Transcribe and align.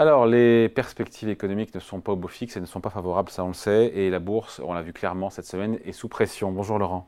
Alors, 0.00 0.24
les 0.24 0.70
perspectives 0.70 1.28
économiques 1.28 1.74
ne 1.74 1.78
sont 1.78 2.00
pas 2.00 2.12
au 2.12 2.16
beau 2.16 2.26
fixe 2.26 2.56
et 2.56 2.60
ne 2.62 2.64
sont 2.64 2.80
pas 2.80 2.88
favorables, 2.88 3.28
ça 3.28 3.44
on 3.44 3.48
le 3.48 3.52
sait, 3.52 3.92
et 3.94 4.08
la 4.08 4.18
bourse, 4.18 4.58
on 4.64 4.72
l'a 4.72 4.80
vu 4.80 4.94
clairement 4.94 5.28
cette 5.28 5.44
semaine, 5.44 5.78
est 5.84 5.92
sous 5.92 6.08
pression. 6.08 6.52
Bonjour 6.52 6.78
Laurent. 6.78 7.06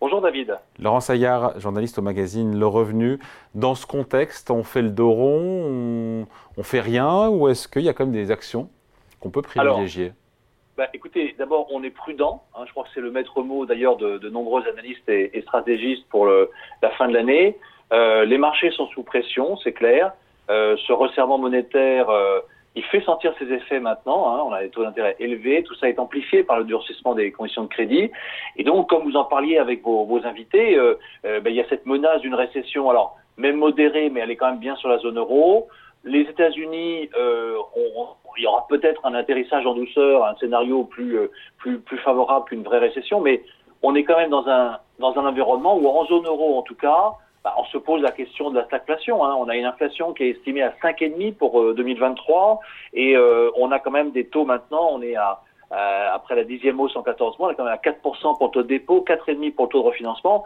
Bonjour 0.00 0.20
David. 0.20 0.58
Laurent 0.80 0.98
Saillard, 0.98 1.60
journaliste 1.60 1.96
au 1.96 2.02
magazine 2.02 2.58
Le 2.58 2.66
Revenu. 2.66 3.20
Dans 3.54 3.76
ce 3.76 3.86
contexte, 3.86 4.50
on 4.50 4.64
fait 4.64 4.82
le 4.82 4.90
dos 4.90 5.12
rond, 5.12 6.26
on, 6.56 6.62
fait 6.64 6.80
rien, 6.80 7.28
ou 7.28 7.46
est-ce 7.46 7.68
qu'il 7.68 7.82
y 7.82 7.88
a 7.88 7.92
quand 7.92 8.04
même 8.04 8.12
des 8.12 8.32
actions 8.32 8.68
qu'on 9.20 9.30
peut 9.30 9.42
privilégier? 9.42 10.12
bah, 10.76 10.88
écoutez, 10.94 11.36
d'abord, 11.38 11.68
on 11.70 11.84
est 11.84 11.90
prudent. 11.90 12.42
Hein. 12.56 12.64
je 12.66 12.72
crois 12.72 12.82
que 12.82 12.90
c'est 12.94 13.00
le 13.00 13.12
maître 13.12 13.42
mot 13.42 13.64
d'ailleurs 13.64 13.96
de, 13.96 14.28
nombreux 14.28 14.66
analystes 14.66 15.08
et, 15.08 15.40
stratégistes 15.42 16.08
pour 16.08 16.26
la 16.26 16.90
fin 16.98 17.06
de 17.06 17.14
l'année. 17.14 17.56
Euh, 17.92 18.24
les 18.24 18.38
marchés 18.38 18.72
sont 18.72 18.88
sous 18.88 19.04
pression, 19.04 19.56
c'est 19.58 19.72
clair. 19.72 20.12
Euh, 20.50 20.76
ce 20.86 20.92
resserrement 20.92 21.38
monétaire, 21.38 22.08
euh, 22.08 22.40
il 22.74 22.82
fait 22.84 23.02
sentir 23.02 23.34
ses 23.38 23.52
effets 23.52 23.80
maintenant. 23.80 24.28
Hein. 24.28 24.42
on 24.46 24.52
a 24.52 24.62
des 24.62 24.70
taux 24.70 24.82
d'intérêt 24.82 25.16
élevés, 25.18 25.62
tout 25.62 25.74
ça 25.74 25.88
est 25.88 25.98
amplifié 25.98 26.42
par 26.44 26.58
le 26.58 26.64
durcissement 26.64 27.14
des 27.14 27.32
conditions 27.32 27.64
de 27.64 27.68
crédit. 27.68 28.10
Et 28.56 28.64
donc, 28.64 28.88
comme 28.88 29.02
vous 29.04 29.16
en 29.16 29.24
parliez 29.24 29.58
avec 29.58 29.82
vos, 29.82 30.04
vos 30.04 30.24
invités, 30.24 30.78
ben, 31.24 31.46
il 31.46 31.54
y 31.54 31.60
a 31.60 31.68
cette 31.68 31.86
menace 31.86 32.20
d'une 32.20 32.34
récession. 32.34 32.88
Alors, 32.88 33.16
même 33.36 33.56
modérée, 33.56 34.10
mais 34.10 34.20
elle 34.20 34.30
est 34.30 34.36
quand 34.36 34.50
même 34.50 34.60
bien 34.60 34.76
sur 34.76 34.88
la 34.88 34.98
zone 34.98 35.18
euro. 35.18 35.68
Les 36.04 36.20
États-Unis, 36.20 37.10
il 38.36 38.42
y 38.42 38.46
aura 38.46 38.66
peut-être 38.68 39.04
un 39.04 39.14
atterrissage 39.14 39.66
en 39.66 39.74
douceur, 39.74 40.24
un 40.24 40.36
scénario 40.36 40.84
plus, 40.84 41.18
plus, 41.56 41.80
plus 41.80 41.98
favorable 41.98 42.44
qu'une 42.46 42.62
vraie 42.62 42.78
récession, 42.78 43.20
mais 43.20 43.42
on 43.82 43.94
est 43.94 44.04
quand 44.04 44.16
même 44.16 44.30
dans 44.30 44.46
un, 44.48 44.78
dans 44.98 45.16
un 45.18 45.26
environnement 45.26 45.76
où, 45.76 45.88
en 45.88 46.04
zone 46.06 46.26
euro 46.26 46.58
en 46.58 46.62
tout 46.62 46.74
cas, 46.74 47.14
bah, 47.44 47.54
on 47.58 47.64
se 47.66 47.78
pose 47.78 48.02
la 48.02 48.10
question 48.10 48.50
de 48.50 48.56
la 48.56 48.64
stagflation. 48.66 49.24
Hein. 49.24 49.36
On 49.38 49.48
a 49.48 49.56
une 49.56 49.64
inflation 49.64 50.12
qui 50.12 50.24
est 50.24 50.30
estimée 50.30 50.62
à 50.62 50.74
5,5 50.82 51.34
pour 51.34 51.74
2023 51.74 52.60
euh, 52.60 52.96
et 52.98 53.16
euh, 53.16 53.50
on 53.56 53.70
a 53.70 53.78
quand 53.78 53.90
même 53.90 54.10
des 54.10 54.26
taux 54.26 54.44
maintenant, 54.44 54.90
on 54.92 55.02
est 55.02 55.16
à 55.16 55.42
euh, 55.70 56.08
après 56.14 56.34
la 56.34 56.44
dixième 56.44 56.80
hausse 56.80 56.96
en 56.96 57.02
14 57.02 57.38
mois, 57.38 57.48
on 57.48 57.50
est 57.52 57.54
quand 57.54 57.64
même 57.64 57.74
à 57.74 57.76
4% 57.76 58.38
pour 58.38 58.46
le 58.46 58.50
taux 58.52 58.62
de 58.62 58.68
dépôt, 58.68 59.04
4,5% 59.06 59.52
pour 59.52 59.66
le 59.66 59.70
taux 59.70 59.82
de 59.82 59.86
refinancement. 59.86 60.44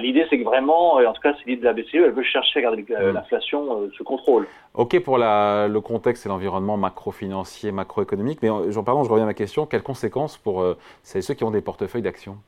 L'idée, 0.00 0.26
c'est 0.28 0.36
que 0.36 0.42
vraiment, 0.42 0.94
en 0.94 1.12
tout 1.12 1.20
cas, 1.20 1.32
c'est 1.38 1.48
l'idée 1.48 1.60
de 1.60 1.64
la 1.64 1.74
BCE, 1.74 1.94
elle 1.94 2.10
veut 2.10 2.24
chercher 2.24 2.58
à 2.58 2.62
garder 2.62 2.82
mmh. 2.82 3.12
l'inflation 3.12 3.88
sous 3.96 4.02
contrôle. 4.02 4.48
OK 4.74 5.00
pour 5.04 5.16
la, 5.16 5.68
le 5.68 5.80
contexte 5.80 6.26
et 6.26 6.28
l'environnement 6.28 6.76
macro-financier, 6.76 7.70
macroéconomique, 7.70 8.40
mais 8.42 8.48
jean 8.72 8.82
pardon, 8.82 9.04
je 9.04 9.10
reviens 9.10 9.26
à 9.26 9.28
ma 9.28 9.34
question. 9.34 9.64
Quelles 9.64 9.84
conséquences 9.84 10.38
pour 10.38 10.64
ceux 11.04 11.34
qui 11.34 11.44
ont 11.44 11.52
des 11.52 11.62
portefeuilles 11.62 12.02
d'actions? 12.02 12.38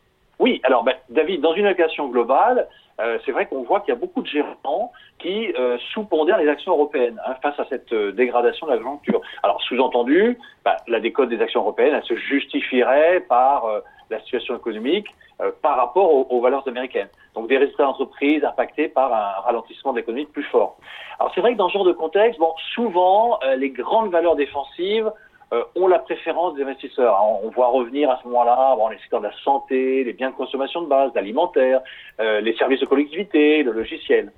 Oui, 0.41 0.61
alors 0.65 0.83
ben, 0.83 0.95
David, 1.09 1.41
dans 1.41 1.55
une 1.55 1.67
allocation 1.67 2.09
globale, 2.09 2.67
euh, 3.01 3.19
c'est 3.25 3.33
vrai 3.33 3.47
qu'on 3.47 3.63
voit 3.63 3.81
qu'il 3.81 3.93
y 3.93 3.97
a 3.97 4.01
beaucoup 4.01 4.23
de 4.23 4.27
gérants 4.27 4.93
qui 5.19 5.53
euh, 5.59 5.79
sous-pondèrent 5.93 6.39
les 6.39 6.49
actions 6.49 6.73
européennes 6.73 7.21
hein, 7.27 7.35
face 7.43 7.59
à 7.59 7.67
cette 7.69 7.93
euh, 7.93 8.13
dégradation 8.13 8.67
de 8.67 8.73
la 8.73 8.79
conjoncture. 8.79 9.21
Alors, 9.43 9.61
sous-entendu, 9.63 10.39
bah, 10.65 10.77
la 10.87 11.01
décote 11.01 11.29
des 11.29 11.41
actions 11.41 11.61
européennes, 11.61 11.95
elle 11.95 12.05
se 12.05 12.17
justifierait 12.17 13.21
par 13.21 13.65
euh, 13.65 13.81
la 14.11 14.21
situation 14.21 14.57
économique 14.57 15.09
par 15.61 15.77
rapport 15.77 16.15
aux, 16.15 16.27
aux, 16.31 16.41
valeurs 16.41 16.67
américaines. 16.67 17.09
Donc, 17.35 17.49
des 17.49 17.59
résultats 17.59 17.83
d'entreprise 17.83 18.43
impactés 18.43 18.89
par 18.89 19.13
un 19.13 19.43
ralentissement 19.43 19.93
de 19.93 19.99
l'économie 19.99 20.25
plus 20.25 20.45
fort. 20.45 20.79
Alors, 21.19 21.31
c'est 21.35 21.43
vrai 21.43 21.53
que 21.53 21.59
dans 21.59 21.69
ce 21.69 21.75
genre 21.75 21.85
de 21.85 21.93
contexte, 21.93 22.39
bon, 22.39 22.55
souvent, 22.73 23.39
les 23.59 23.69
grandes 23.69 24.11
valeurs 24.11 24.37
défensives 24.37 25.13
euh, 25.53 25.63
ont 25.77 25.87
la 25.87 26.01
préférence 26.01 26.55
des 26.55 26.63
investisseurs. 26.63 27.17
On 27.43 27.51
voit 27.51 27.69
revenir 27.69 28.11
à 28.11 28.19
ce 28.21 28.29
moment-là 28.29 28.75
bon, 28.77 28.89
les 28.89 28.99
secteurs 28.99 29.21
de 29.21 29.27
la 29.27 29.39
santé, 29.45 30.03
les 30.05 30.13
biens 30.13 30.31
de 30.31 30.35
consommation 30.35 30.83
de 30.83 30.89
base, 30.89 31.13
l'alimentaire, 31.15 31.81
euh, 32.21 32.41
les 32.41 32.57
services 32.57 32.81
de 32.81 32.87
collectivité, 32.87 33.63
le 33.63 33.73
logiciel. 33.73 34.33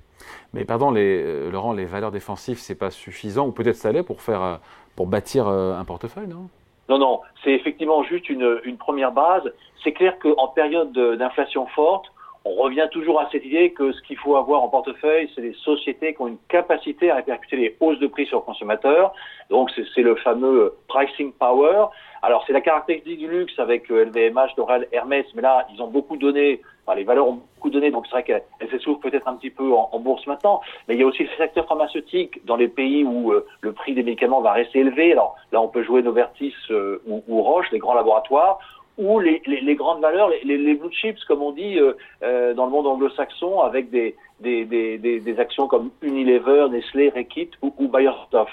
Mais 0.53 0.65
pardon, 0.65 0.91
les, 0.91 1.23
euh, 1.23 1.49
Laurent, 1.49 1.73
les 1.73 1.85
valeurs 1.85 2.11
défensives, 2.11 2.57
c'est 2.57 2.77
pas 2.77 2.91
suffisant 2.91 3.47
ou 3.47 3.51
peut-être 3.51 3.75
ça 3.75 3.91
l'est 3.91 4.03
pour 4.03 4.21
faire, 4.21 4.59
pour 4.95 5.07
bâtir 5.07 5.47
un 5.47 5.83
portefeuille, 5.85 6.27
non? 6.27 6.49
Non, 6.89 6.97
non, 6.97 7.21
c'est 7.43 7.51
effectivement 7.51 8.03
juste 8.03 8.29
une, 8.29 8.59
une 8.63 8.77
première 8.77 9.11
base. 9.11 9.43
C'est 9.83 9.93
clair 9.93 10.17
qu'en 10.19 10.47
période 10.47 10.91
d'inflation 10.91 11.67
forte, 11.67 12.11
on 12.45 12.55
revient 12.55 12.87
toujours 12.91 13.19
à 13.19 13.27
cette 13.31 13.45
idée 13.45 13.71
que 13.71 13.91
ce 13.91 14.01
qu'il 14.03 14.17
faut 14.17 14.37
avoir 14.37 14.63
en 14.63 14.69
portefeuille, 14.69 15.29
c'est 15.35 15.41
des 15.41 15.53
sociétés 15.53 16.13
qui 16.13 16.21
ont 16.21 16.27
une 16.27 16.37
capacité 16.47 17.11
à 17.11 17.15
répercuter 17.15 17.57
les 17.57 17.75
hausses 17.79 17.99
de 17.99 18.07
prix 18.07 18.25
sur 18.25 18.37
le 18.37 18.43
consommateur. 18.43 19.13
Donc 19.49 19.69
c'est 19.93 20.01
le 20.01 20.15
fameux 20.15 20.73
pricing 20.87 21.33
power. 21.33 21.87
Alors 22.21 22.43
c'est 22.47 22.53
la 22.53 22.61
caractéristique 22.61 23.19
du 23.19 23.27
luxe 23.27 23.57
avec 23.59 23.89
LVMH, 23.89 24.37
euh, 24.37 24.47
Doral, 24.55 24.87
Hermès, 24.91 25.25
mais 25.35 25.41
là 25.41 25.67
ils 25.73 25.81
ont 25.81 25.87
beaucoup 25.87 26.17
donné, 26.17 26.61
enfin, 26.85 26.95
les 26.95 27.03
valeurs 27.03 27.27
ont 27.27 27.41
beaucoup 27.55 27.69
donné, 27.69 27.91
donc 27.91 28.05
c'est 28.07 28.11
vrai 28.11 28.23
qu'elles 28.23 28.69
s'essoufflent 28.69 29.09
peut-être 29.09 29.27
un 29.27 29.35
petit 29.35 29.49
peu 29.49 29.71
en, 29.73 29.99
bourse 29.99 30.25
maintenant. 30.27 30.61
Mais 30.87 30.95
il 30.95 30.99
y 31.01 31.03
a 31.03 31.07
aussi 31.07 31.23
le 31.23 31.29
secteur 31.37 31.65
pharmaceutique 31.67 32.45
dans 32.45 32.55
les 32.55 32.67
pays 32.67 33.03
où 33.03 33.31
euh, 33.31 33.45
le 33.61 33.73
prix 33.73 33.93
des 33.93 34.03
médicaments 34.03 34.41
va 34.41 34.53
rester 34.53 34.79
élevé. 34.79 35.11
Alors 35.11 35.35
là 35.51 35.61
on 35.61 35.67
peut 35.67 35.83
jouer 35.83 36.01
Novartis 36.01 36.53
euh, 36.71 37.01
ou, 37.05 37.23
ou 37.27 37.41
Roche, 37.41 37.69
les 37.71 37.79
grands 37.79 37.95
laboratoires 37.95 38.59
ou 38.99 39.19
les, 39.19 39.75
grandes 39.75 40.01
valeurs, 40.01 40.29
les, 40.43 40.75
blue 40.75 40.91
chips, 40.91 41.23
comme 41.23 41.41
on 41.41 41.53
dit 41.53 41.79
euh, 41.79 41.93
euh, 42.21 42.53
dans 42.53 42.65
le 42.65 42.71
monde 42.71 42.85
anglo-saxon, 42.85 43.61
avec 43.61 43.89
des, 43.89 44.13
actions 45.39 45.67
comme 45.67 45.89
Unilever, 46.01 46.67
Nestlé, 46.69 47.09
Reckitt 47.09 47.53
ou, 47.61 47.87
Bayer-Stoff 47.87 48.49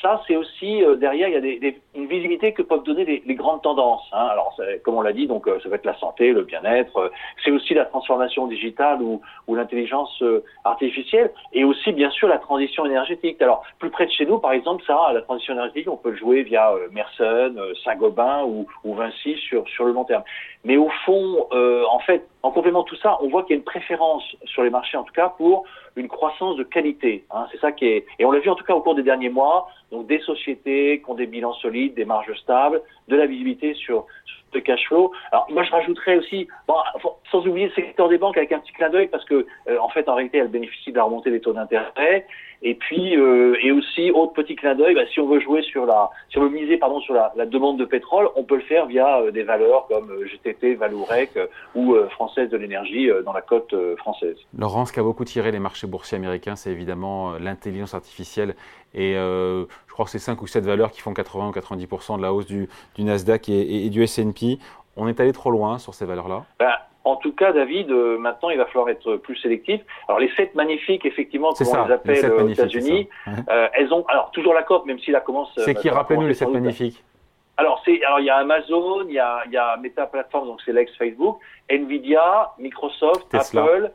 ça, 0.00 0.22
c'est 0.26 0.36
aussi 0.36 0.82
euh, 0.82 0.96
derrière, 0.96 1.28
il 1.28 1.34
y 1.34 1.36
a 1.36 1.40
des, 1.40 1.80
une 1.94 2.06
visibilité 2.06 2.52
que 2.52 2.62
peuvent 2.62 2.82
donner 2.82 3.04
les, 3.04 3.22
les 3.24 3.34
grandes 3.34 3.62
tendances. 3.62 4.06
Hein. 4.12 4.26
Alors, 4.30 4.56
comme 4.84 4.96
on 4.96 5.02
l'a 5.02 5.12
dit, 5.12 5.26
donc 5.26 5.46
euh, 5.46 5.58
ça 5.62 5.68
va 5.68 5.76
être 5.76 5.84
la 5.84 5.96
santé, 5.98 6.32
le 6.32 6.42
bien-être. 6.42 6.96
Euh, 6.96 7.08
c'est 7.44 7.50
aussi 7.50 7.74
la 7.74 7.84
transformation 7.84 8.46
digitale 8.46 9.00
ou, 9.02 9.20
ou 9.46 9.54
l'intelligence 9.54 10.22
artificielle, 10.64 11.32
et 11.52 11.64
aussi 11.64 11.92
bien 11.92 12.10
sûr 12.10 12.28
la 12.28 12.38
transition 12.38 12.84
énergétique. 12.84 13.40
Alors, 13.40 13.62
plus 13.78 13.90
près 13.90 14.06
de 14.06 14.10
chez 14.10 14.26
nous, 14.26 14.38
par 14.38 14.52
exemple, 14.52 14.84
ça, 14.86 15.10
la 15.12 15.22
transition 15.22 15.54
énergétique, 15.54 15.88
on 15.88 15.96
peut 15.96 16.10
le 16.10 16.16
jouer 16.16 16.42
via 16.42 16.72
Mersen, 16.92 17.58
Saint-Gobain 17.84 18.44
ou, 18.44 18.66
ou, 18.84 18.94
Vinci 18.94 19.36
sur 19.48 19.66
sur 19.68 19.84
le 19.84 19.92
long 19.92 20.04
terme. 20.04 20.22
Mais 20.64 20.76
au 20.76 20.88
fond, 21.04 21.46
en 21.50 21.98
fait, 22.00 22.26
en 22.44 22.50
complément 22.50 22.82
de 22.82 22.88
tout 22.88 22.96
ça, 22.96 23.16
on 23.22 23.28
voit 23.28 23.42
qu'il 23.42 23.52
y 23.52 23.54
a 23.54 23.56
une 23.56 23.64
préférence 23.64 24.22
sur 24.44 24.62
les 24.62 24.68
marchés, 24.68 24.98
en 24.98 25.02
tout 25.02 25.14
cas, 25.14 25.30
pour 25.30 25.64
une 25.96 26.08
croissance 26.08 26.56
de 26.56 26.62
qualité. 26.62 27.24
Hein. 27.30 27.46
C'est 27.50 27.58
ça 27.58 27.72
qui 27.72 27.86
est, 27.86 28.04
et 28.18 28.26
on 28.26 28.30
l'a 28.30 28.40
vu 28.40 28.50
en 28.50 28.54
tout 28.54 28.64
cas 28.64 28.74
au 28.74 28.82
cours 28.82 28.94
des 28.94 29.02
derniers 29.02 29.30
mois. 29.30 29.66
Donc 29.90 30.06
des 30.08 30.18
sociétés 30.20 31.00
qui 31.00 31.10
ont 31.10 31.14
des 31.14 31.26
bilans 31.26 31.54
solides, 31.54 31.94
des 31.94 32.04
marges 32.04 32.34
stables, 32.34 32.82
de 33.08 33.16
la 33.16 33.24
visibilité 33.26 33.72
sur, 33.74 34.06
le 34.54 34.60
cash 34.60 34.86
flow. 34.86 35.10
Alors 35.32 35.46
moi 35.50 35.64
je 35.64 35.70
rajouterais 35.70 36.16
aussi, 36.16 36.46
sans 37.30 37.46
oublier 37.46 37.66
le 37.66 37.72
secteur 37.72 38.08
des 38.08 38.18
banques 38.18 38.36
avec 38.36 38.52
un 38.52 38.60
petit 38.60 38.72
clin 38.72 38.88
d'œil 38.88 39.08
parce 39.08 39.24
que 39.24 39.46
euh, 39.68 39.78
en 39.80 39.88
fait 39.88 40.08
en 40.08 40.14
réalité 40.14 40.38
elles 40.38 40.48
bénéficient 40.48 40.92
de 40.92 40.96
la 40.96 41.04
remontée 41.04 41.30
des 41.30 41.40
taux 41.40 41.52
d'intérêt. 41.52 42.26
Et 42.64 42.74
puis 42.74 43.16
euh, 43.16 43.56
et 43.62 43.70
aussi 43.70 44.10
autre 44.10 44.32
petit 44.32 44.56
clin 44.56 44.74
d'œil, 44.74 44.94
bah, 44.94 45.02
si 45.12 45.20
on 45.20 45.28
veut 45.28 45.40
jouer 45.40 45.62
sur 45.62 45.86
la, 45.86 46.10
si 46.30 46.38
on 46.38 46.42
veut 46.42 46.48
miser 46.48 46.76
pardon 46.76 46.98
sur 47.00 47.14
la, 47.14 47.32
la 47.36 47.46
demande 47.46 47.78
de 47.78 47.84
pétrole, 47.84 48.28
on 48.34 48.42
peut 48.42 48.56
le 48.56 48.62
faire 48.62 48.86
via 48.86 49.20
euh, 49.20 49.30
des 49.30 49.42
valeurs 49.42 49.86
comme 49.86 50.10
GTT, 50.24 50.74
Valourec 50.74 51.38
ou 51.74 51.94
Française 52.10 52.50
de 52.50 52.56
l'énergie 52.56 53.08
dans 53.24 53.32
la 53.32 53.42
cote 53.42 53.74
française. 53.96 54.36
Laurence, 54.56 54.92
qui 54.92 55.00
a 55.00 55.02
beaucoup 55.02 55.24
tiré 55.24 55.52
les 55.52 55.58
marchés 55.58 55.86
boursiers 55.86 56.16
américains, 56.16 56.56
c'est 56.56 56.70
évidemment 56.70 57.34
l'intelligence 57.38 57.94
artificielle 57.94 58.54
et 58.94 59.16
euh, 59.16 59.64
je 59.88 59.92
crois 59.92 60.04
que 60.04 60.10
c'est 60.10 60.18
5 60.18 60.40
ou 60.40 60.46
7 60.46 60.64
valeurs 60.64 60.92
qui 60.92 61.00
font 61.00 61.12
80 61.12 61.48
ou 61.48 61.52
90% 61.52 62.16
de 62.16 62.22
la 62.22 62.32
hausse 62.32 62.46
du, 62.46 62.68
du 62.94 63.02
Nasdaq 63.04 63.48
et, 63.48 63.86
et, 63.86 63.90
du 63.90 64.02
S&P. 64.04 64.58
On 64.96 65.08
est 65.08 65.18
allé 65.18 65.32
trop 65.32 65.50
loin 65.50 65.78
sur 65.78 65.94
ces 65.94 66.06
valeurs-là 66.06 66.44
ben, 66.60 66.72
En 67.04 67.16
tout 67.16 67.32
cas, 67.32 67.52
David, 67.52 67.90
euh, 67.90 68.16
maintenant, 68.18 68.48
il 68.48 68.56
va 68.56 68.64
falloir 68.64 68.88
être 68.88 69.16
plus 69.16 69.36
sélectif. 69.36 69.80
Alors, 70.08 70.20
les 70.20 70.30
7 70.36 70.54
magnifiques, 70.54 71.04
effectivement, 71.04 71.52
comme 71.52 71.66
on 71.68 71.84
les 71.86 71.92
appelle 71.92 72.32
aux 72.32 72.48
États-Unis, 72.48 73.08
euh, 73.28 73.68
elles 73.74 73.92
ont 73.92 74.04
alors 74.08 74.30
toujours 74.30 74.54
la 74.54 74.62
cote, 74.62 74.86
même 74.86 74.98
si 74.98 75.10
la 75.10 75.20
commence. 75.20 75.50
C'est 75.56 75.74
qui 75.74 75.90
Rappelez-nous 75.90 76.26
les 76.26 76.34
7 76.34 76.48
magnifiques. 76.48 77.04
Alors, 77.56 77.80
c'est, 77.84 78.02
alors 78.04 78.18
il 78.18 78.26
y 78.26 78.30
a 78.30 78.36
Amazon, 78.36 79.04
il 79.06 79.14
y 79.14 79.18
a, 79.18 79.42
il 79.46 79.52
y 79.52 79.56
a 79.56 79.76
Meta 79.76 80.06
Platforms, 80.06 80.46
donc 80.48 80.60
c'est 80.64 80.72
l'ex 80.72 80.92
Facebook, 80.96 81.38
Nvidia, 81.70 82.50
Microsoft, 82.58 83.32
Apple, 83.32 83.92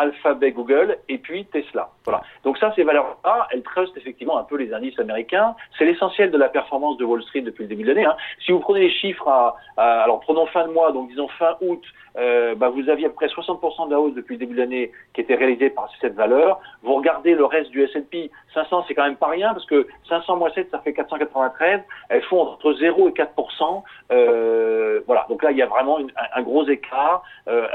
Alphabet, 0.00 0.52
Google, 0.52 0.96
et 1.08 1.18
puis 1.18 1.44
Tesla. 1.46 1.90
Voilà. 2.04 2.22
Donc 2.44 2.56
ça, 2.58 2.72
ces 2.74 2.82
valeurs-là, 2.82 3.48
elles 3.52 3.62
trustent 3.62 3.96
effectivement 3.96 4.38
un 4.38 4.44
peu 4.44 4.56
les 4.56 4.72
indices 4.72 4.98
américains. 4.98 5.54
C'est 5.78 5.84
l'essentiel 5.84 6.30
de 6.30 6.38
la 6.38 6.48
performance 6.48 6.96
de 6.96 7.04
Wall 7.04 7.22
Street 7.22 7.42
depuis 7.42 7.64
le 7.64 7.68
début 7.68 7.82
de 7.82 7.88
l'année. 7.88 8.06
Hein. 8.06 8.16
Si 8.44 8.52
vous 8.52 8.60
prenez 8.60 8.80
les 8.80 8.90
chiffres, 8.90 9.28
à, 9.28 9.56
alors 9.76 10.20
prenons 10.20 10.46
fin 10.46 10.66
de 10.66 10.72
mois, 10.72 10.92
donc 10.92 11.08
disons 11.08 11.28
fin 11.28 11.56
août, 11.60 11.82
euh, 12.18 12.54
bah, 12.54 12.68
vous 12.70 12.88
aviez 12.88 13.06
à 13.06 13.08
peu 13.08 13.14
près 13.14 13.26
60% 13.26 13.86
de 13.86 13.92
la 13.92 14.00
hausse 14.00 14.14
depuis 14.14 14.34
le 14.34 14.40
début 14.40 14.54
de 14.54 14.60
l'année 14.60 14.90
qui 15.14 15.20
était 15.20 15.34
réalisée 15.34 15.70
par 15.70 15.88
cette 16.00 16.14
valeur. 16.14 16.60
Vous 16.82 16.94
regardez 16.94 17.34
le 17.34 17.44
reste 17.44 17.70
du 17.70 17.82
S&P, 17.84 18.30
500 18.54 18.84
c'est 18.88 18.94
quand 18.94 19.04
même 19.04 19.16
pas 19.16 19.28
rien 19.28 19.52
parce 19.52 19.66
que 19.66 19.86
500 20.08 20.36
moins 20.36 20.50
7 20.50 20.70
ça 20.70 20.80
fait 20.80 20.92
493. 20.92 21.80
Elles 22.08 22.22
font 22.22 22.40
entre 22.42 22.72
0 22.72 23.08
et 23.08 23.12
4%. 23.12 23.82
Euh, 24.12 25.00
voilà, 25.06 25.26
donc 25.28 25.42
là 25.42 25.50
il 25.50 25.58
y 25.58 25.62
a 25.62 25.66
vraiment 25.66 25.98
un, 26.34 26.42
gros 26.42 26.66
écart, 26.66 27.22
euh, 27.48 27.66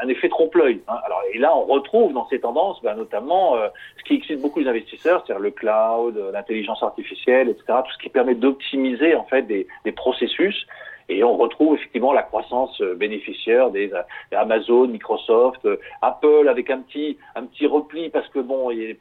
un, 0.00 0.08
effet 0.08 0.28
trompe-l'œil. 0.28 0.82
Hein. 0.88 0.96
Alors 1.04 1.22
et 1.32 1.38
là 1.38 1.55
on 1.56 1.64
retrouve 1.64 2.12
dans 2.12 2.28
ces 2.28 2.40
tendances 2.40 2.82
bah, 2.82 2.94
notamment 2.94 3.56
euh, 3.56 3.68
ce 3.98 4.04
qui 4.04 4.14
excite 4.14 4.40
beaucoup 4.40 4.60
les 4.60 4.68
investisseurs, 4.68 5.24
c'est-à-dire 5.24 5.42
le 5.42 5.50
cloud, 5.50 6.30
l'intelligence 6.32 6.82
artificielle, 6.82 7.48
etc. 7.48 7.64
Tout 7.84 7.92
ce 7.92 7.98
qui 8.02 8.08
permet 8.08 8.34
d'optimiser 8.34 9.14
en 9.14 9.24
fait 9.24 9.42
des, 9.42 9.66
des 9.84 9.92
processus. 9.92 10.66
Et 11.08 11.22
on 11.22 11.36
retrouve 11.36 11.76
effectivement 11.76 12.12
la 12.12 12.22
croissance 12.22 12.80
euh, 12.80 12.94
bénéficiaire 12.94 13.70
des, 13.70 13.92
Amazon, 14.32 14.88
Microsoft, 14.88 15.64
euh, 15.64 15.76
Apple 16.02 16.48
avec 16.48 16.68
un 16.70 16.80
petit 16.80 17.16
un 17.36 17.44
petit 17.44 17.66
repli 17.66 18.08
parce 18.10 18.28
que 18.28 18.40
bon, 18.40 18.70
il 18.70 18.96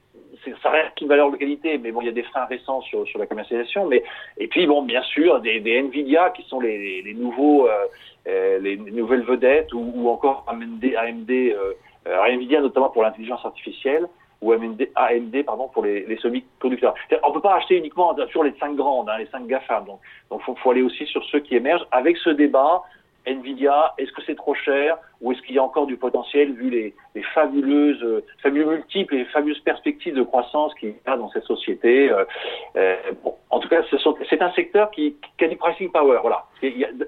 ça 0.61 0.69
reste 0.69 0.99
une 1.01 1.07
valeur 1.07 1.31
de 1.31 1.37
qualité, 1.37 1.77
mais 1.77 1.91
bon, 1.91 2.01
il 2.01 2.05
y 2.05 2.09
a 2.09 2.13
des 2.13 2.23
freins 2.23 2.45
récents 2.45 2.81
sur, 2.81 3.05
la 3.17 3.25
commercialisation. 3.25 3.87
Mais 3.87 4.03
et 4.37 4.47
puis 4.47 4.67
bon, 4.67 4.83
bien 4.83 5.01
sûr, 5.03 5.39
des, 5.41 5.59
des 5.59 5.77
Nvidia 5.79 6.31
qui 6.31 6.43
sont 6.43 6.59
les, 6.59 7.13
nouveaux, 7.15 7.67
euh, 7.67 7.85
euh 8.27 8.59
les 8.59 8.77
nouvelles 8.77 9.23
vedettes, 9.23 9.73
ou, 9.73 10.09
encore 10.09 10.45
AMD, 10.47 11.31
euh, 11.31 11.73
Nvidia 12.05 12.61
notamment 12.61 12.89
pour 12.89 13.03
l'intelligence 13.03 13.45
artificielle 13.45 14.07
ou 14.41 14.51
AMD, 14.51 14.89
AMD 14.95 15.45
pardon, 15.45 15.67
pour 15.69 15.83
les, 15.83 16.05
les 16.05 16.17
semi-conducteurs. 16.17 16.93
On 17.23 17.31
peut 17.31 17.41
pas 17.41 17.55
acheter 17.55 17.77
uniquement 17.77 18.15
sur 18.29 18.43
les 18.43 18.53
cinq 18.59 18.75
grandes, 18.75 19.09
hein, 19.09 19.17
les 19.17 19.27
cinq 19.27 19.47
GAFAM. 19.47 19.85
Donc, 19.85 19.99
donc 20.29 20.41
faut, 20.41 20.55
faut 20.55 20.71
aller 20.71 20.81
aussi 20.81 21.05
sur 21.07 21.23
ceux 21.25 21.39
qui 21.39 21.55
émergent 21.55 21.87
avec 21.91 22.17
ce 22.17 22.29
débat 22.29 22.83
Nvidia, 23.25 23.93
est-ce 23.97 24.11
que 24.11 24.21
c'est 24.25 24.35
trop 24.35 24.53
cher 24.53 24.97
ou 25.21 25.31
est-ce 25.31 25.41
qu'il 25.41 25.55
y 25.55 25.59
a 25.59 25.63
encore 25.63 25.87
du 25.87 25.97
potentiel 25.97 26.53
vu 26.53 26.69
les, 26.69 26.93
les 27.15 27.23
fabuleuses, 27.33 28.03
euh, 28.03 28.23
fabuleux 28.41 28.65
multiples 28.65 29.15
et 29.15 29.25
fabuleuses 29.25 29.59
perspectives 29.59 30.15
de 30.15 30.23
croissance 30.23 30.73
qu'il 30.75 30.89
y 30.89 30.95
a 31.05 31.17
dans 31.17 31.29
cette 31.31 31.43
société 31.43 32.11
euh, 32.11 32.25
euh, 32.75 32.95
bon, 33.23 33.35
En 33.49 33.59
tout 33.59 33.67
cas, 33.67 33.81
c'est 34.29 34.41
un 34.41 34.51
secteur 34.51 34.91
qui, 34.91 35.15
qui, 35.37 35.45
a 35.45 35.47
du 35.47 35.55
pricing 35.55 35.91
power. 35.91 36.19
Voilà. 36.21 36.45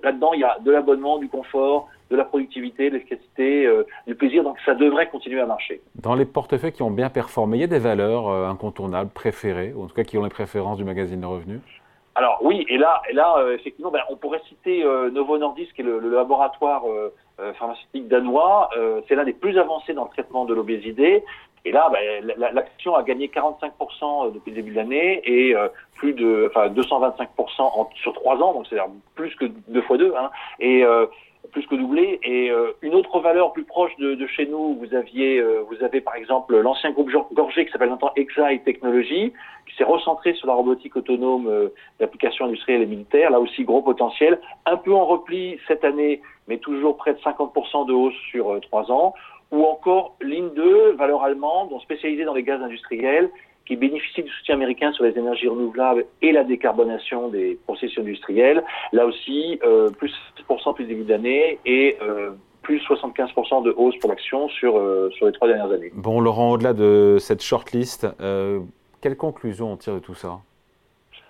Là-dedans, 0.04 0.34
il 0.34 0.40
y 0.40 0.44
a 0.44 0.58
de 0.60 0.72
l'abonnement, 0.72 1.20
du 1.20 1.30
confort, 1.30 1.88
de 2.09 2.15
la 2.15 2.25
productivité, 2.25 2.89
de 2.89 2.95
l'efficacité, 2.95 3.65
euh, 3.65 3.83
du 4.07 4.15
plaisir. 4.15 4.44
Donc 4.44 4.57
ça 4.65 4.75
devrait 4.75 5.09
continuer 5.09 5.42
à 5.42 5.45
marcher. 5.45 5.81
Dans 5.95 6.15
les 6.15 6.25
portefeuilles 6.25 6.71
qui 6.71 6.83
ont 6.83 6.92
bien 6.92 7.09
performé, 7.09 7.57
il 7.57 7.62
y 7.62 7.63
a 7.63 7.68
des 7.68 7.80
valeurs 7.80 8.30
incontournables, 8.30 9.09
préférées, 9.09 9.74
ou 9.75 9.83
en 9.83 9.88
tout 9.88 9.95
cas 9.95 10.04
qui 10.04 10.18
ont 10.18 10.24
les 10.24 10.30
préférences 10.30 10.77
du 10.77 10.83
magazine 10.83 11.21
de 11.21 11.25
revenus? 11.25 11.59
Alors 12.18 12.39
oui, 12.42 12.65
et 12.68 12.80
là, 12.80 13.00
et 13.07 13.13
là 13.13 13.36
euh, 13.38 13.54
effectivement, 13.54 13.92
ben, 13.92 14.01
on 14.09 14.15
pourrait 14.15 14.42
citer 14.50 14.83
euh, 14.83 15.12
Novo 15.12 15.38
Nordisk, 15.38 15.75
qui 15.75 15.81
est 15.81 15.83
le, 15.83 16.00
laboratoire 16.00 16.81
euh, 16.89 17.13
pharmaceutique 17.59 18.07
danois. 18.07 18.71
c'est 19.07 19.13
l'un 19.13 19.24
des 19.24 19.33
plus 19.33 19.59
avancés 19.59 19.94
dans 19.94 20.06
le 20.06 20.09
traitement 20.09 20.45
de 20.45 20.56
l'obésité. 20.56 21.24
Et 21.63 21.71
là, 21.71 21.92
ben, 21.92 22.33
l'action 22.54 22.95
a 22.95 23.04
gagné 23.04 23.27
45% 23.27 24.33
depuis 24.33 24.50
le 24.50 24.56
début 24.56 24.71
de 24.71 24.77
l'année 24.77 25.21
et 25.25 25.54
plus 25.95 26.13
de, 26.13 26.50
enfin 26.50 26.69
225% 26.69 27.27
en, 27.59 27.89
sur 28.01 28.13
trois 28.13 28.38
ans, 28.38 28.54
donc 28.54 28.65
c'est-à-dire 28.65 28.92
plus 29.13 29.36
que 29.36 29.45
deux 29.68 29.83
fois 29.83 29.98
deux. 29.98 30.13
Hein, 30.18 30.31
et 30.59 30.83
plus 31.57 31.65
que 31.65 31.75
doublé. 31.75 32.19
Et 32.21 32.51
euh, 32.51 32.74
une 32.83 32.94
autre 32.94 33.19
valeur 33.19 33.51
plus 33.51 33.63
proche 33.63 33.95
de, 33.98 34.27
chez 34.27 34.45
nous, 34.45 34.75
vous 34.75 34.94
aviez, 34.94 35.39
euh, 35.39 35.63
vous 35.68 35.83
avez 35.83 36.01
par 36.01 36.15
exemple 36.15 36.56
l'ancien 36.56 36.92
groupe 36.92 37.09
Gorgé 37.33 37.65
qui 37.65 37.71
s'appelle 37.71 37.89
maintenant 37.89 38.12
Exai 38.15 38.62
Technologies, 38.63 39.33
qui 39.68 39.75
s'est 39.75 39.83
recentré 39.83 40.33
sur 40.36 40.48
la 40.48 40.54
robotique 40.54 40.95
autonome 40.95 41.48
euh, 41.48 41.69
d'application 42.00 42.45
industrielle 42.45 42.83
et 42.83 42.86
militaire. 42.86 43.31
Là 43.31 43.39
aussi, 43.39 43.63
gros 43.63 43.81
potentiel. 43.81 44.39
Un 44.68 44.77
peu 44.77 44.94
en 44.94 45.06
repli 45.06 45.59
cette 45.68 45.83
année, 45.83 46.21
mais 46.48 46.57
toujours 46.57 46.95
près 46.95 47.13
de 47.13 47.19
50% 47.19 47.88
de 47.88 47.94
hausse 47.94 48.18
sur 48.30 48.59
trois 48.62 48.92
ans. 48.92 49.15
Ou 49.51 49.65
encore 49.65 50.15
Ligne 50.21 50.50
2, 50.56 50.92
valeur 50.92 51.24
allemande, 51.24 51.71
spécialisée 51.81 52.25
dans 52.25 52.36
les 52.36 52.44
gaz 52.44 52.62
industriels, 52.62 53.31
qui 53.68 53.75
bénéficie 53.75 54.24
du 54.24 54.31
soutien 54.31 54.56
américain 54.56 54.92
sur 54.94 55.04
les 55.04 55.18
énergies 55.18 55.50
renouvelables 55.50 56.06
et 56.22 56.31
la 56.31 56.44
décarbonation 56.44 57.28
des 57.28 57.60
processus 57.66 58.00
industriels. 58.00 58.64
Là 58.94 59.06
aussi, 59.06 59.60
euh, 59.64 59.90
plus 59.90 60.14
6% 60.50 60.74
plus 60.74 60.86
début 60.86 61.04
d'année 61.04 61.60
et 61.66 61.98
euh, 62.02 62.31
plus 62.62 62.80
75% 62.80 63.64
de 63.64 63.74
hausse 63.78 63.98
pour 64.00 64.10
l'action 64.10 64.50
sur, 64.50 64.78
euh, 64.78 65.10
sur 65.12 65.25
les 65.25 65.34
trois 65.34 65.48
dernières 65.48 65.72
années. 65.72 65.92
Bon, 65.94 66.19
Laurent, 66.19 66.52
au-delà 66.52 66.74
de 66.74 67.18
cette 67.19 67.42
shortlist, 67.42 68.08
euh, 68.22 68.60
quelle 69.02 69.18
conclusion 69.18 69.74
on 69.74 69.78
tire 69.78 69.96
de 69.96 70.00
tout 70.00 70.16
ça? 70.16 70.40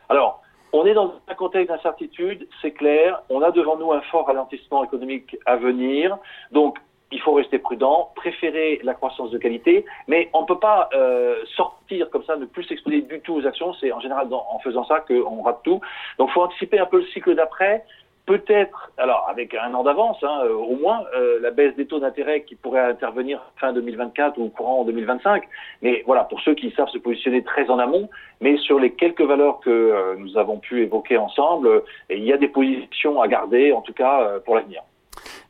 Alors, 0.09 0.41
on 0.73 0.85
est 0.85 0.93
dans 0.93 1.13
un 1.27 1.33
contexte 1.33 1.69
d'incertitude, 1.69 2.47
c'est 2.61 2.71
clair. 2.71 3.21
On 3.29 3.41
a 3.41 3.51
devant 3.51 3.77
nous 3.77 3.91
un 3.91 4.01
fort 4.01 4.27
ralentissement 4.27 4.83
économique 4.83 5.37
à 5.45 5.57
venir. 5.57 6.17
Donc, 6.51 6.77
il 7.11 7.21
faut 7.21 7.33
rester 7.33 7.59
prudent, 7.59 8.11
préférer 8.15 8.79
la 8.83 8.93
croissance 8.93 9.31
de 9.31 9.37
qualité, 9.37 9.85
mais 10.07 10.29
on 10.33 10.41
ne 10.41 10.45
peut 10.45 10.59
pas 10.59 10.89
euh, 10.93 11.37
sortir 11.55 12.09
comme 12.09 12.23
ça, 12.23 12.35
ne 12.35 12.45
plus 12.45 12.63
s'exposer 12.63 13.01
du 13.01 13.19
tout 13.21 13.35
aux 13.35 13.45
actions. 13.45 13.73
C'est 13.75 13.91
en 13.91 13.99
général 13.99 14.27
en 14.31 14.59
faisant 14.59 14.83
ça 14.85 14.99
qu'on 14.99 15.41
rate 15.41 15.61
tout. 15.63 15.79
Donc, 16.17 16.29
il 16.29 16.33
faut 16.33 16.41
anticiper 16.41 16.79
un 16.79 16.85
peu 16.85 16.97
le 16.97 17.05
cycle 17.07 17.35
d'après. 17.35 17.85
Peut-être, 18.25 18.91
alors 18.97 19.25
avec 19.29 19.55
un 19.55 19.73
an 19.73 19.83
d'avance, 19.83 20.17
hein, 20.21 20.41
euh, 20.43 20.53
au 20.53 20.75
moins, 20.75 21.05
euh, 21.15 21.39
la 21.39 21.49
baisse 21.49 21.73
des 21.77 21.85
taux 21.85 21.99
d'intérêt 21.99 22.41
qui 22.41 22.55
pourrait 22.55 22.81
intervenir 22.81 23.39
fin 23.55 23.71
2024 23.71 24.37
ou 24.37 24.49
courant 24.49 24.81
en 24.81 24.83
2025. 24.83 25.43
Mais 25.81 26.03
voilà, 26.05 26.25
pour 26.25 26.41
ceux 26.41 26.53
qui 26.53 26.71
savent 26.71 26.89
se 26.89 26.97
positionner 26.97 27.41
très 27.41 27.69
en 27.69 27.79
amont, 27.79 28.09
mais 28.41 28.57
sur 28.57 28.79
les 28.79 28.91
quelques 28.91 29.21
valeurs 29.21 29.61
que 29.61 30.17
nous 30.17 30.37
avons 30.37 30.57
pu 30.57 30.83
évoquer 30.83 31.15
ensemble, 31.15 31.83
il 32.09 32.25
y 32.25 32.33
a 32.33 32.37
des 32.37 32.49
positions 32.49 33.21
à 33.21 33.29
garder, 33.29 33.71
en 33.71 33.81
tout 33.81 33.93
cas 33.93 34.39
pour 34.43 34.55
l'avenir. 34.55 34.81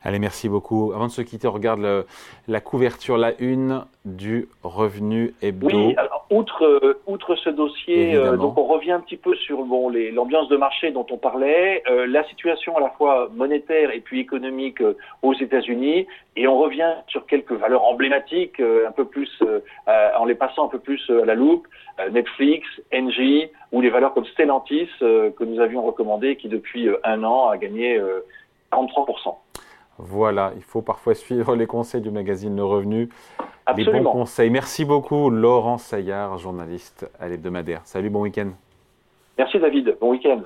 Allez, 0.04 0.18
merci 0.18 0.48
beaucoup. 0.48 0.92
Avant 0.94 1.06
de 1.06 1.12
se 1.12 1.22
quitter, 1.22 1.48
on 1.48 1.52
regarde 1.52 2.04
la 2.46 2.60
couverture, 2.60 3.18
la 3.18 3.32
une 3.40 3.84
du 4.04 4.48
revenu 4.62 5.34
hebdo. 5.42 5.66
Oui, 5.66 5.94
alors, 5.96 6.26
outre, 6.30 6.64
euh, 6.64 7.00
outre 7.06 7.36
ce 7.36 7.50
dossier, 7.50 8.14
euh, 8.14 8.36
donc 8.36 8.58
on 8.58 8.64
revient 8.64 8.92
un 8.92 9.00
petit 9.00 9.16
peu 9.16 9.34
sur 9.34 9.64
bon, 9.64 9.90
l'ambiance 9.90 10.48
de 10.48 10.56
marché 10.56 10.90
dont 10.90 11.06
on 11.10 11.16
parlait, 11.16 11.82
euh, 11.90 12.06
la 12.06 12.24
situation 12.28 12.76
à 12.76 12.80
la 12.80 12.90
fois 12.90 13.28
monétaire 13.34 13.90
et 13.90 14.00
puis 14.00 14.20
économique 14.20 14.82
aux 15.22 15.34
États-Unis, 15.34 16.06
et 16.36 16.46
on 16.46 16.58
revient 16.58 16.94
sur 17.08 17.26
quelques 17.26 17.52
valeurs 17.52 17.84
emblématiques, 17.84 18.60
un 18.60 18.92
peu 18.92 19.04
plus, 19.04 19.42
en 19.86 20.24
les 20.24 20.36
passant 20.36 20.66
un 20.66 20.68
peu 20.68 20.78
plus 20.78 21.10
à 21.10 21.24
la 21.24 21.34
loupe, 21.34 21.66
Netflix, 22.12 22.66
Engie, 22.94 23.48
ou 23.72 23.80
les 23.80 23.90
valeurs 23.90 24.14
comme 24.14 24.26
Stellantis 24.26 24.88
que 25.00 25.44
nous 25.44 25.60
avions 25.60 25.82
recommandées, 25.82 26.36
qui 26.36 26.48
depuis 26.48 26.88
un 27.02 27.24
an 27.24 27.48
a 27.48 27.56
gagné 27.56 28.00
43%. 28.72 29.34
Voilà, 29.98 30.52
il 30.56 30.62
faut 30.62 30.82
parfois 30.82 31.14
suivre 31.16 31.56
les 31.56 31.66
conseils 31.66 32.00
du 32.00 32.10
magazine 32.10 32.56
Le 32.56 32.64
Revenu. 32.64 33.08
Absolument. 33.66 33.92
Les 33.92 34.04
bons 34.04 34.10
conseils. 34.10 34.50
Merci 34.50 34.84
beaucoup, 34.84 35.28
Laurent 35.28 35.78
Saillard, 35.78 36.38
journaliste 36.38 37.10
à 37.20 37.28
l'hebdomadaire. 37.28 37.82
Salut, 37.84 38.08
bon 38.08 38.22
week-end. 38.22 38.50
Merci, 39.36 39.58
David. 39.58 39.96
Bon 40.00 40.10
week-end. 40.10 40.42